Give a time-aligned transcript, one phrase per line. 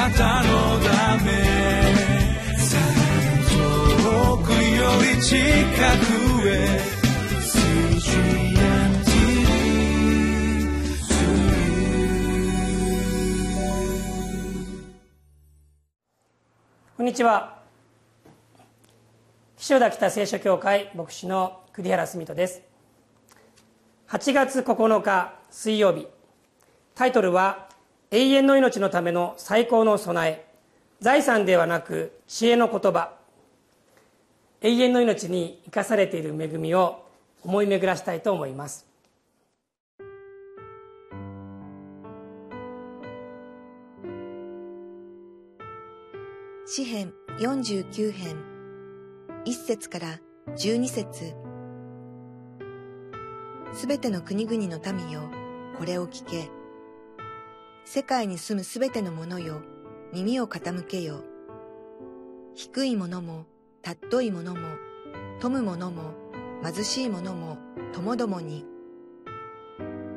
[0.00, 1.30] なたのため
[3.50, 6.80] 遠くより近くへ
[16.96, 17.60] こんにちは。
[19.58, 22.62] 岸田北聖書協会牧師の栗原澄人です。
[24.08, 26.06] 8月9日水曜日。
[26.94, 27.69] タイトルは
[28.12, 30.44] 永遠の命のための最高の備え。
[31.00, 33.12] 財産ではなく知恵の言葉。
[34.62, 37.06] 永遠の命に生かされている恵みを
[37.44, 38.84] 思い巡らしたいと思います。
[46.66, 48.36] 詩編49編。
[49.44, 50.18] 1節から
[50.56, 51.34] 12節。
[53.72, 55.20] すべての国々の民よ、
[55.78, 56.59] これを聞け。
[57.92, 59.62] 世界に住むすべての者よ、
[60.12, 61.24] 耳を傾けよ。
[62.54, 63.46] 低い者も、
[63.84, 64.60] 尊い者も、
[65.40, 66.14] 富む者も、
[66.62, 67.58] 貧しい者も、
[67.92, 68.64] ともどもに。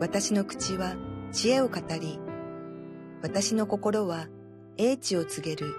[0.00, 0.96] 私の口は
[1.30, 2.18] 知恵を語り、
[3.22, 4.26] 私の心は
[4.76, 5.72] 英知を告げる。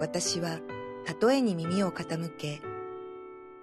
[0.00, 0.60] 私は
[1.20, 2.62] 例えに耳を傾け、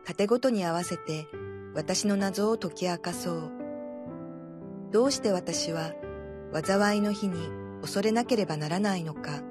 [0.06, 1.26] 盾ごとに合わせて
[1.74, 3.52] 私の謎を解き明かそう。
[4.92, 5.92] どうして私は
[6.62, 7.50] 災いの日に
[7.82, 9.42] 恐れなければならないのか。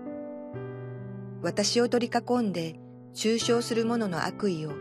[1.42, 2.76] 私を取り囲んで
[3.14, 4.74] 抽象する者の悪意を、己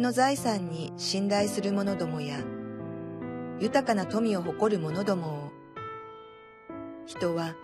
[0.00, 2.38] の財産に信頼する者どもや、
[3.60, 5.52] 豊かな富を誇る者どもを、
[7.06, 7.54] 人は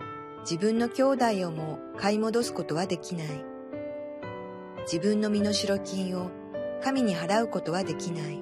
[0.41, 3.27] 自分の兄弟をも買い戻すことはできない。
[4.83, 6.31] 自分の身代金を
[6.81, 8.41] 神に払うことはできない。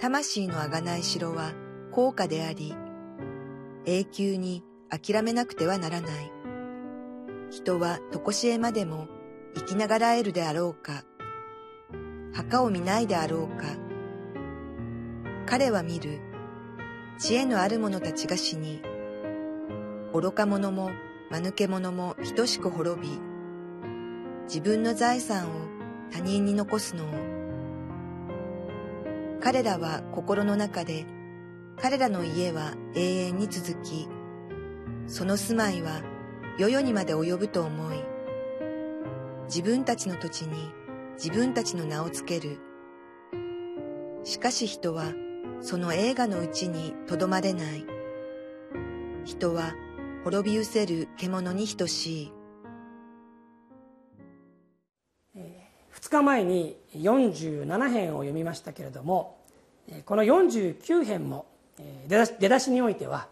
[0.00, 1.52] 魂のあがない城は
[1.92, 2.74] 高価であり、
[3.84, 6.32] 永久に諦めなくてはならない。
[7.50, 9.08] 人は常しえまでも
[9.54, 11.04] 生きながらえるであろうか。
[12.32, 13.66] 墓を見ないであろうか。
[15.44, 16.20] 彼は見る。
[17.18, 18.80] 知恵のある者たちが死に、
[20.14, 20.90] 愚か者も
[21.30, 23.20] 間抜け者も等しく滅び、
[24.44, 25.50] 自分の財産を
[26.10, 27.08] 他人に残すのを。
[29.40, 31.04] 彼らは心の中で、
[31.80, 34.08] 彼らの家は永遠に続き、
[35.06, 36.00] その住まいは
[36.58, 38.04] 世々にまで及ぶと思い、
[39.46, 40.70] 自分たちの土地に
[41.14, 42.58] 自分たちの名をつける。
[44.24, 45.12] しかし人は
[45.60, 47.84] その映画のうちにとどまれない。
[49.24, 49.74] 人は
[50.24, 52.32] 滅び失せる獣に等しい。
[55.94, 59.38] 2日前に47編を読みましたけれども
[60.04, 61.46] この49編も
[62.08, 63.28] 出だしにおいては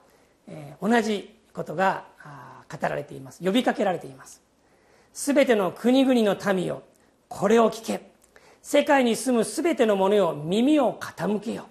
[0.80, 2.04] 同じことが
[2.70, 3.44] 語られています。
[3.44, 4.40] 呼びかけられています。
[5.12, 6.82] すべての国々の民よ
[7.28, 8.10] これを聞け。
[8.62, 11.66] 世界に住むすべての者よ耳を傾けよ、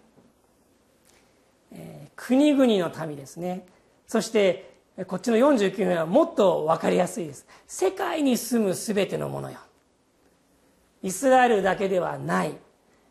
[1.71, 3.65] え国々の民ですね。
[4.07, 4.69] そして
[5.07, 7.45] こっちの49編はもっと分かりやすいです。
[7.67, 9.59] 世界に住むすべての者よ。
[11.01, 12.55] イスラエルだけではない、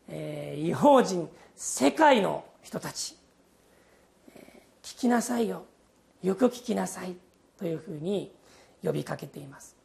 [0.07, 3.15] えー、違法人世界の人たち、
[4.89, 5.65] 聞きなさいよ。
[6.23, 7.15] よく聞きなさい
[7.57, 8.31] というふうに
[8.83, 9.75] 呼びかけています。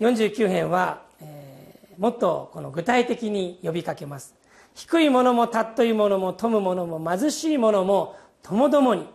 [0.00, 4.34] 49編は、えー、もっとこの具体的に呼びかけます。
[4.74, 9.06] 低いものも尊いものも富むものも貧しいものもともどもに。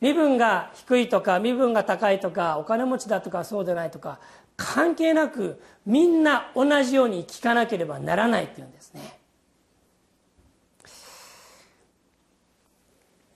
[0.00, 4.18] 身分が低いとか身分が高いとかお金持ちだとかそうでないとか
[4.56, 9.18] 関係なくみんな同じように聞かなければならないっていうんですね、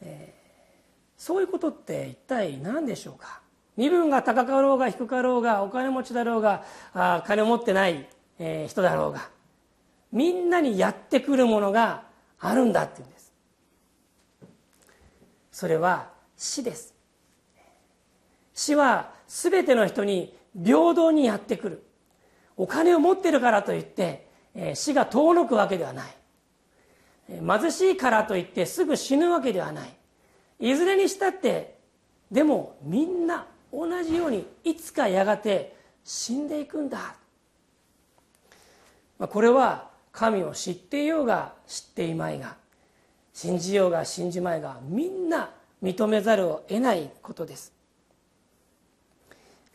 [0.03, 3.41] えー、そういうことって一体何でしょうか？
[3.77, 6.63] 身分が高かろうが低かろうがお金持ちだろうが
[6.95, 9.29] あ金を持ってない、えー、人だろうが。
[10.13, 12.05] みんなにやってくるものが
[12.39, 13.33] あるんだっていうんです。
[15.51, 16.95] それは死です。
[18.55, 21.83] 死は全ての人に平等にやってくる。
[22.57, 26.17] お金を持ってるからといって、え死が遠のくわけではない。
[27.29, 29.89] 貧しいからといってすぐ死ぬわけではない。
[30.59, 31.77] いずれにしたって
[32.31, 37.17] でもみんな同じようにいつかやがて死んでいくんだ。
[39.19, 42.57] これは神を知っていようが知っていまいが
[43.33, 45.51] 信じようが信じまいがみんな
[45.83, 47.73] 認めざるを得ないことです。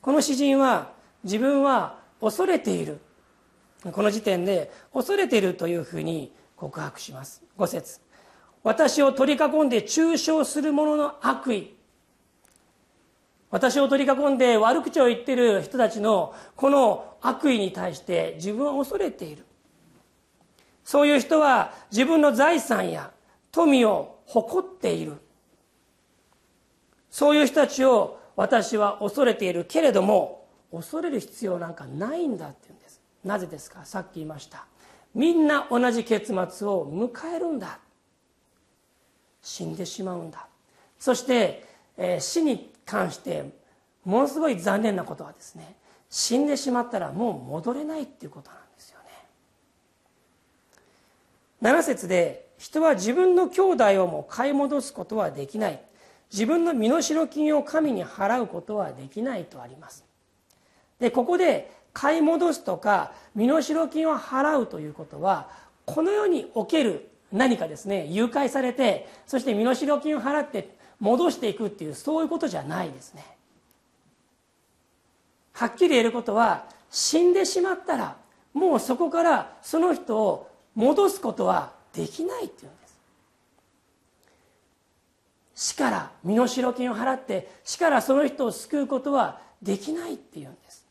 [0.02, 0.94] この詩人は
[1.24, 3.00] 自分は恐れている。
[3.92, 7.44] この時点で恐れているというふうに告白します。
[7.58, 8.00] 5節。
[8.64, 11.76] 私を取り囲んで中傷する者の悪意。
[13.50, 19.46] 私を取り囲んで悪口を言ってる人たちのこの悪意に対して自分は恐れている。
[20.84, 23.12] そういう人は自分の財産や
[23.52, 25.18] 富を誇っている。
[27.10, 33.02] そういう人たちを私は恐れているけれども恐れる必要なんかないんだって言うんです。
[33.26, 33.84] なぜですか？
[33.84, 34.66] さっき言いました。
[35.14, 37.80] みんな同じ結末を迎えるんだ。
[39.42, 40.48] 死んでしまうんだ。
[41.00, 41.66] そして、
[41.98, 43.50] えー、死に関して
[44.06, 45.76] ものすごい残念なことはですね
[46.10, 49.06] 死んでしまったらもう戻れないっていうことなんですよね。
[51.62, 55.82] 7節で人は自分の兄弟をも買い戻すことはできない。
[56.32, 60.06] 自分の身代金を神に払うことはできないとあります。
[61.00, 65.50] でここで買い戻すとか身代金を払うということは
[65.86, 73.26] この世における何かですね誘拐されてそして身代金を払って戻していくっていうそういうことじゃないですね。
[75.54, 78.16] はっきり言えることは死んでしまったら
[78.54, 82.92] もうそこからその人を戻すことはできないっていうんです。
[85.74, 90.86] 死から身代金を払って死からその人を救うことはできないっていうんです。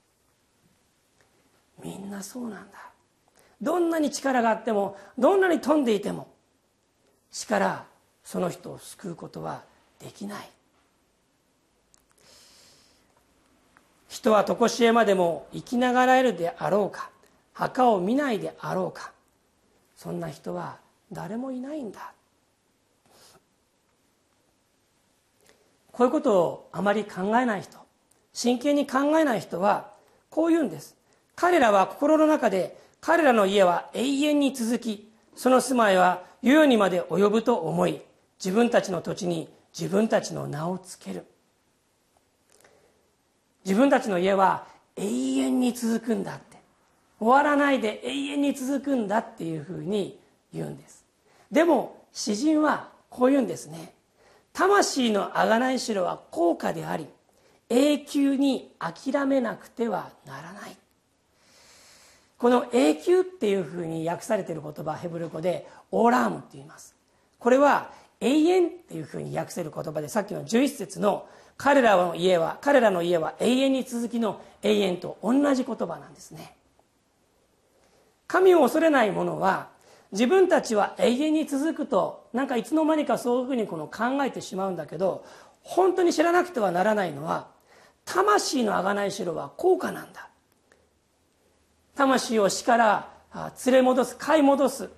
[1.83, 2.90] みんなそうなんだ。
[3.61, 6.29] どんなに力があってもどんなに飛んでいても
[7.31, 7.85] 死から
[8.25, 9.63] その人を救うことは
[9.99, 10.51] できない。
[14.09, 17.11] 人は常しえまでも生きながらえるであろうか
[17.53, 19.13] 墓を見ないであろうか
[19.95, 20.79] そんな人は
[21.13, 22.13] 誰もいないんだ。
[25.93, 27.79] こういうことをあまり考えない人
[28.33, 29.93] 真剣に考えない人は
[30.31, 30.97] こう言うんです。
[31.37, 38.03] 彼らは心の中で彼らの家は永遠に続きその住まいは世々にまで及ぶと思い
[38.43, 39.49] 自分たちの土地に
[39.79, 41.25] 自分たちの名をつける。
[43.65, 44.67] 自分たちの家は
[44.97, 46.59] 永遠に続くんだって。
[47.19, 50.19] 終わらないで永遠に続くんだっていうふうに
[50.53, 51.05] 言うんです。
[51.53, 53.93] でも詩人はこう言うんですね。
[54.53, 57.07] 魂の贖い城は高価であり
[57.69, 60.77] 永久に諦めなくてはならない。
[62.41, 66.97] この永久っていうふうに訳されている言葉ヘブル語でオーラームって言います。
[67.39, 71.29] これは永遠っていうふうに訳せる言葉でさっきの11節の
[71.59, 76.57] 彼らの家は彼らの家は永遠に続きの永遠と同じ言葉なんですね。
[78.27, 79.69] 神を恐れない者は
[80.11, 85.27] 自分たちは永遠に続くとなんかいつの間にかそういうふうにこの考えてしまうんだけど
[85.63, 87.49] 本当に知らなくてはならないのは
[88.07, 90.30] 魂の贖い城は高価なんだ。
[92.01, 93.09] 魂を死から
[93.67, 94.89] 連れ戻す買い戻す。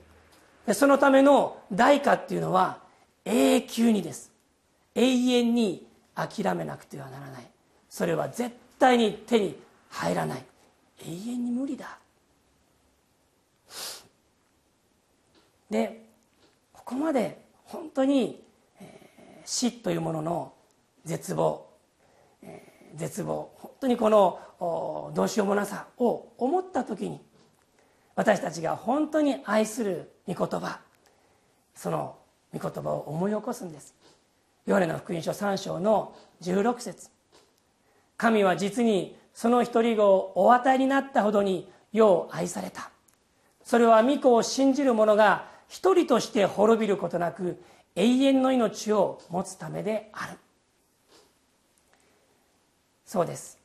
[0.72, 2.78] そのための代価っていうのは
[3.24, 4.30] 永久にです。
[4.94, 5.84] 永遠に
[6.14, 7.42] 諦めなくてはならない。
[7.90, 9.58] それは絶対に手に
[9.90, 10.44] 入らない。
[11.04, 11.98] 永遠に無理だ。
[15.68, 16.04] で
[16.72, 18.44] ここまで本当に、
[19.44, 20.52] 死というものの
[21.04, 21.66] 絶望、
[22.94, 27.20] 絶望本当にこのどうしようもなさを思った時に
[28.14, 30.80] 私たちが本当に愛する御言葉
[31.74, 32.16] その
[32.52, 33.94] 御言葉を思い起こすんです。
[34.66, 37.08] ヨハネの福音書3章の16節。
[38.16, 42.90] 神は実にその一人子をお与えになったほどに世を愛された。
[43.64, 47.62] それは御子を信じる者が一人として滅びることなく
[47.96, 50.38] 永遠の命を持つためである。
[53.12, 53.58] そうです。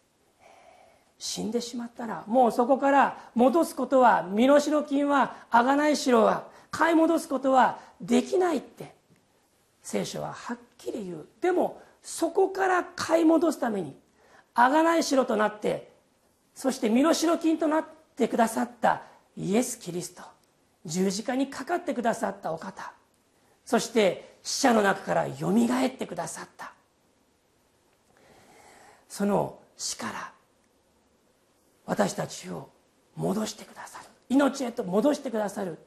[1.17, 8.93] 死んでしまったらもうそこから戻すことは身代金は贖い城は買い戻すことはできないって
[9.81, 11.27] 聖書ははっきり言う。
[11.39, 13.95] でもそこから買い戻すために
[14.53, 15.93] 贖い城となって
[16.53, 17.85] そして身代金となっ
[18.17, 19.03] てくださった
[19.37, 20.23] イエス・キリスト
[20.85, 22.91] 十字架にかかってくださったお方。
[23.63, 26.73] そして死者の中からよみがえってくださった。
[29.07, 30.31] その死から
[31.85, 32.69] 私たちを
[33.15, 34.05] 戻してくださる。
[34.29, 35.77] 命へと戻してくださる。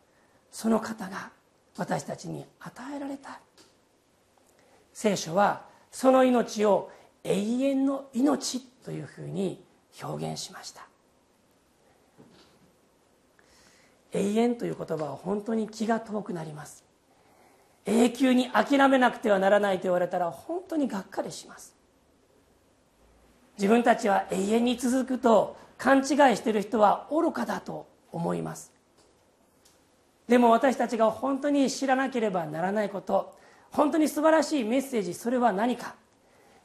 [0.50, 1.30] その方が
[1.76, 3.40] 私たちに与えられた。
[4.92, 6.90] 聖書はその命を
[7.22, 9.62] 永遠の命というふうに
[10.02, 10.86] 表現しました。
[14.12, 16.84] 永遠という言葉は本当に気が遠くなります。
[17.86, 21.74] 永久に諦めなくてはならないと言われたら本当にがっかりします。
[23.60, 26.04] 自分たちは永遠に続くと勘違い
[26.36, 28.72] してる人は愚かだと思います。
[30.26, 33.36] でも私たちが本当に知らなければならないこと
[33.70, 35.94] 本当に素晴らしいメッセージそれは何か。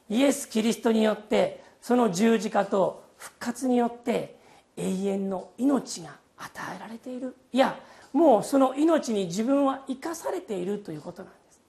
[0.07, 4.37] イエス・キリストによってその十字架と復活によって
[4.77, 7.35] 永遠の命が与えられている。
[7.51, 7.77] いや
[8.13, 11.61] もうその命に自分は生かされているということなんです。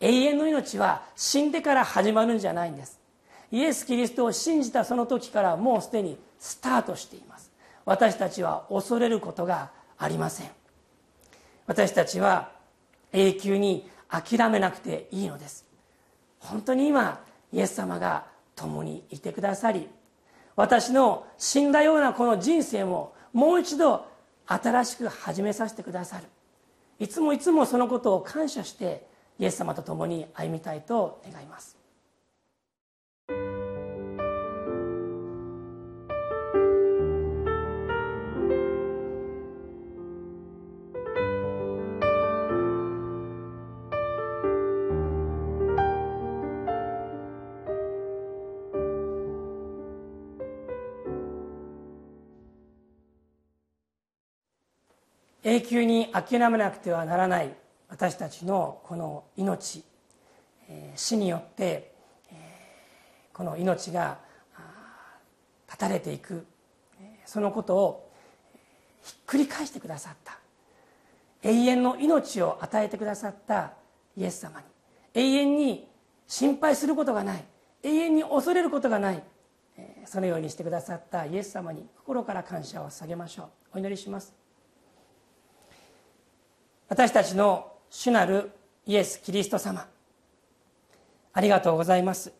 [0.00, 3.03] 永遠の命は死んでから始まるんじゃないんです。
[3.50, 7.52] イエス・キリストを信じたその時からもうすでにスタートしています。
[7.84, 10.48] 私たちは恐れることがありません。
[11.66, 12.52] 私たちは
[13.12, 15.64] 永久に諦めなくていいのです。
[16.38, 19.88] 本当に今イエス様が共にいてくださり
[20.56, 24.06] 私の死んだようなこの人生ももう一度
[24.46, 26.24] 新しく始めさせてくださる。
[27.00, 29.06] いつもいつもそのことを感謝して
[29.38, 31.76] イエス様と共に歩みたいと願います。
[55.44, 57.54] 永久に諦めなくてはならない
[57.88, 59.84] 私たちのこの命
[60.96, 61.92] 死によって
[63.32, 64.18] この命が
[65.66, 66.46] 断たれていく
[67.26, 68.10] そのことを
[69.02, 70.38] ひっくり返してくださった。
[71.42, 73.74] 永遠の命を与えてくださった
[74.16, 74.66] イエス様に。
[75.12, 75.88] 永遠に
[76.26, 77.44] 心配することがない。
[77.82, 79.22] 永遠に恐れることがない。
[80.06, 83.48] そのようにしてくださったイエス様に心から感謝を捧げましょう。
[83.74, 84.43] お祈りします。
[86.88, 88.50] 私たちの主なる
[88.86, 89.86] イエス・キリスト様。
[91.32, 92.32] ありがとうございます。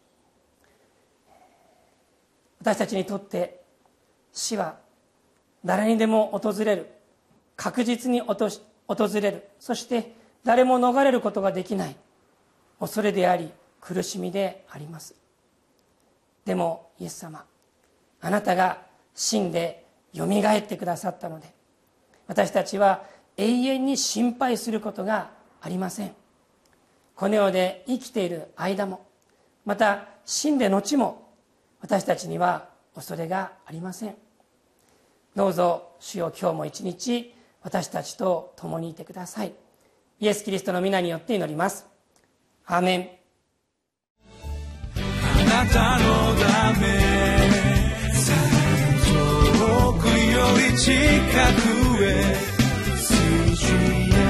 [2.60, 3.62] 私たちにとって
[4.32, 4.76] 死は
[5.64, 6.90] 誰にでも訪れる。
[7.56, 8.36] 確実に訪
[9.20, 9.48] れる。
[9.58, 11.96] そして誰も逃れることができない。
[12.80, 15.14] 恐れであり苦しみであります。
[16.44, 17.44] でもイエス様
[18.20, 18.82] あなたが
[19.14, 21.52] 死んでよみがえってくださったので
[22.26, 23.04] 私たちは
[23.36, 26.14] 永遠に心配することがありません。
[27.14, 29.06] この世で生きている間も
[29.64, 31.28] また死んで後も
[31.80, 34.14] 私たちには恐れがありません。
[35.34, 39.52] どうぞ主よ今日も一日私たちと共にいてください。
[40.20, 41.86] イエス・キリストの皆によって祈ります。
[42.66, 43.08] アーメン。
[44.96, 46.04] あなたの
[46.40, 46.86] ため
[49.44, 50.12] 遠くよ
[50.72, 50.92] り近
[51.98, 52.53] くへ。
[53.64, 53.72] 需
[54.10, 54.23] 要。